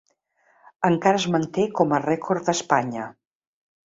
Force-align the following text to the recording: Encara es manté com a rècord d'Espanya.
Encara 0.87 1.19
es 1.19 1.27
manté 1.35 1.65
com 1.79 1.93
a 1.93 1.99
rècord 2.05 2.47
d'Espanya. 2.51 3.05